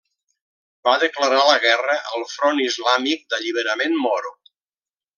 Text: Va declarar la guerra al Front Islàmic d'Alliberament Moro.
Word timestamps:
Va 0.87 0.93
declarar 1.03 1.43
la 1.51 1.59
guerra 1.67 1.99
al 2.15 2.27
Front 2.33 2.65
Islàmic 2.65 3.25
d'Alliberament 3.35 3.99
Moro. 4.09 4.37